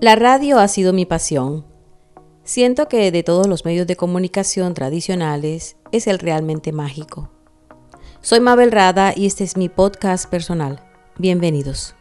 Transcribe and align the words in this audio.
La 0.00 0.16
radio 0.16 0.58
ha 0.58 0.66
sido 0.66 0.94
mi 0.94 1.04
pasión. 1.04 1.66
Siento 2.42 2.88
que 2.88 3.12
de 3.12 3.22
todos 3.22 3.46
los 3.46 3.66
medios 3.66 3.86
de 3.86 3.96
comunicación 3.96 4.72
tradicionales 4.72 5.76
es 5.92 6.06
el 6.06 6.18
realmente 6.18 6.72
mágico. 6.72 7.28
Soy 8.22 8.40
Mabel 8.40 8.72
Rada 8.72 9.12
y 9.14 9.26
este 9.26 9.44
es 9.44 9.58
mi 9.58 9.68
podcast 9.68 10.24
personal. 10.30 10.82
Bienvenidos. 11.18 11.94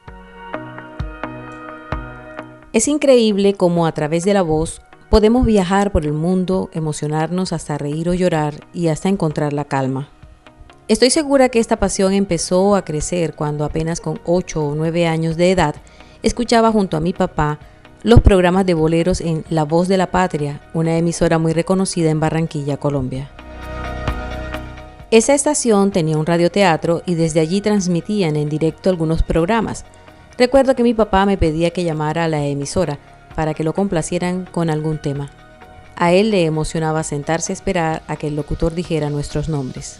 Es 2.72 2.88
increíble 2.88 3.56
cómo 3.56 3.86
a 3.86 3.92
través 3.92 4.24
de 4.24 4.34
la 4.34 4.44
voz 4.44 4.82
podemos 5.10 5.46
viajar 5.46 5.92
por 5.92 6.06
el 6.06 6.14
mundo, 6.14 6.70
emocionarnos 6.72 7.52
hasta 7.52 7.78
reír 7.78 8.08
o 8.08 8.14
llorar 8.14 8.66
y 8.74 8.88
hasta 8.88 9.10
encontrar 9.10 9.52
la 9.52 9.66
calma. 9.66 10.10
Estoy 10.88 11.10
segura 11.10 11.50
que 11.50 11.60
esta 11.60 11.80
pasión 11.80 12.14
empezó 12.14 12.78
a 12.78 12.86
crecer 12.86 13.36
cuando 13.36 13.66
apenas 13.66 14.00
con 14.00 14.22
8 14.26 14.68
o 14.68 14.76
9 14.76 15.06
años 15.06 15.36
de 15.36 15.52
edad 15.52 15.76
escuchaba 16.24 16.72
junto 16.72 16.96
a 16.96 17.02
mi 17.02 17.12
papá 17.12 17.60
los 18.04 18.22
programas 18.22 18.66
de 18.66 18.74
boleros 18.74 19.20
en 19.20 19.44
La 19.50 19.66
Voz 19.66 19.90
de 19.90 19.98
la 19.98 20.08
Patria, 20.08 20.62
una 20.74 20.98
emisora 20.98 21.38
muy 21.38 21.52
reconocida 21.52 22.10
en 22.10 22.20
Barranquilla, 22.20 22.78
Colombia. 22.78 23.30
Esa 25.12 25.34
estación 25.34 25.92
tenía 25.92 26.18
un 26.18 26.26
radioteatro 26.26 27.02
y 27.06 27.16
desde 27.16 27.42
allí 27.42 27.62
transmitían 27.62 28.36
en 28.38 28.48
directo 28.48 28.90
algunos 28.90 29.24
programas. 29.24 29.84
Recuerdo 30.38 30.76
que 30.76 30.84
mi 30.84 30.94
papá 30.94 31.26
me 31.26 31.38
pedía 31.38 31.72
que 31.72 31.84
llamara 31.84 32.26
a 32.26 32.28
la 32.30 32.46
emisora 32.46 33.00
para 33.36 33.54
que 33.54 33.64
lo 33.64 33.74
complacieran 33.74 34.46
con 34.46 34.70
algún 34.70 35.02
tema. 35.02 35.32
A 35.98 36.14
él 36.14 36.32
le 36.32 36.46
emocionaba 36.46 37.04
sentarse 37.04 37.52
a 37.52 37.56
esperar 37.56 38.04
a 38.08 38.16
que 38.16 38.28
el 38.28 38.36
locutor 38.36 38.74
dijera 38.74 39.10
nuestros 39.10 39.50
nombres. 39.50 39.98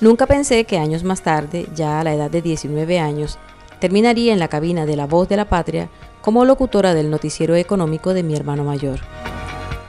Nunca 0.00 0.26
pensé 0.26 0.64
que 0.64 0.78
años 0.78 1.02
más 1.02 1.22
tarde, 1.22 1.66
ya 1.74 1.98
a 1.98 2.04
la 2.04 2.14
edad 2.14 2.30
de 2.30 2.42
19 2.42 3.00
años, 3.00 3.38
terminaría 3.80 4.32
en 4.32 4.38
la 4.38 4.48
cabina 4.48 4.86
de 4.86 4.96
La 4.96 5.06
Voz 5.06 5.28
de 5.28 5.36
la 5.36 5.48
Patria 5.48 5.88
como 6.20 6.44
locutora 6.44 6.94
del 6.94 7.10
noticiero 7.10 7.54
económico 7.54 8.14
de 8.14 8.22
mi 8.22 8.34
hermano 8.34 8.64
mayor. 8.64 9.00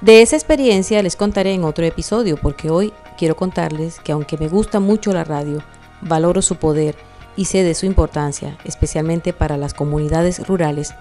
De 0.01 0.21
esa 0.21 0.35
experiencia 0.35 1.01
les 1.01 1.15
contaré 1.15 1.53
en 1.53 1.63
otro 1.63 1.83
episodio 1.83 2.37
porque 2.37 2.69
hoy 2.69 2.93
quiero 3.17 3.35
contarles 3.35 3.99
que 3.99 4.11
aunque 4.11 4.37
me 4.37 4.47
gusta 4.47 4.79
mucho 4.79 5.11
la 5.11 5.23
radio, 5.23 5.63
valoro 6.01 6.41
su 6.41 6.57
poder 6.57 6.95
y 7.35 7.45
sé 7.45 7.63
de 7.63 7.73
su 7.73 7.85
importancia, 7.85 8.57
especialmente 8.63 9.33
para 9.33 9.57
las 9.57 9.73
comunidades 9.73 10.47
rurales, 10.47 10.93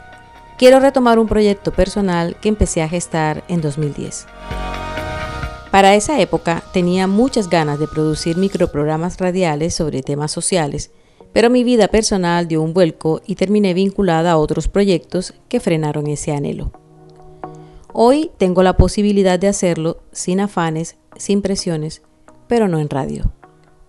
quiero 0.57 0.81
retomar 0.81 1.19
un 1.19 1.27
proyecto 1.27 1.73
personal 1.73 2.37
que 2.41 2.49
empecé 2.49 2.83
a 2.83 2.89
gestar 2.89 3.45
en 3.49 3.61
2010. 3.61 4.27
Para 5.71 5.95
esa 5.95 6.19
época 6.21 6.63
tenía 6.73 7.07
muchas 7.07 7.51
ganas 7.51 7.79
de 7.79 7.89
producir 7.89 8.39
microprogramas 8.39 9.19
radiales 9.19 9.75
sobre 9.75 10.03
temas 10.03 10.33
sociales 10.33 10.91
pero 11.37 11.51
mi 11.51 11.65
vida 11.65 11.89
personal 11.89 12.49
dio 12.49 12.63
un 12.63 12.73
vuelco 12.73 13.21
y 13.27 13.35
terminé 13.35 13.75
vinculada 13.75 14.33
a 14.33 14.37
otros 14.39 14.69
proyectos 14.69 15.35
que 15.51 15.61
frenaron 15.61 16.07
ese 16.07 16.33
anhelo. 16.33 16.73
Hoy 17.93 18.31
tengo 18.39 18.63
la 18.63 18.79
posibilidad 18.79 19.39
de 19.39 19.49
hacerlo 19.49 19.99
sin 20.13 20.41
afanes, 20.41 20.97
sin 21.19 21.43
presiones, 21.43 22.01
pero 22.49 22.69
no 22.69 22.79
en 22.79 22.89
radio. 22.89 23.35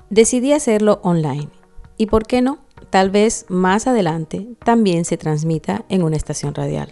Decidí 0.10 0.52
hacerlo 0.52 1.00
online 1.04 1.48
y, 1.96 2.08
¿por 2.08 2.28
qué 2.28 2.42
no? 2.42 2.58
Tal 2.90 3.12
vez 3.12 3.46
más 3.48 3.88
adelante 3.88 4.50
también 4.66 5.06
se 5.06 5.16
transmita 5.16 5.86
en 5.88 6.04
una 6.04 6.18
estación 6.18 6.54
radial. 6.54 6.90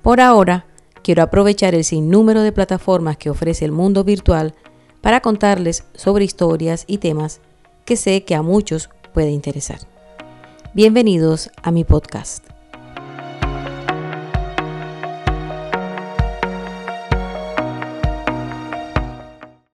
Por 0.00 0.20
ahora, 0.20 0.66
quiero 1.02 1.24
aprovechar 1.24 1.74
el 1.74 1.82
sinnúmero 1.82 2.42
de 2.42 2.52
plataformas 2.52 3.16
que 3.16 3.30
ofrece 3.30 3.64
el 3.64 3.72
mundo 3.72 4.04
virtual 4.04 4.54
para 5.00 5.22
contarles 5.22 5.82
sobre 5.96 6.24
historias 6.24 6.84
y 6.86 6.98
temas 6.98 7.40
que 7.86 7.96
sé 7.96 8.24
que 8.24 8.34
a 8.34 8.42
muchos 8.42 8.90
puede 9.16 9.30
interesar. 9.30 9.78
Bienvenidos 10.74 11.50
a 11.62 11.70
mi 11.70 11.84
podcast. 11.84 12.55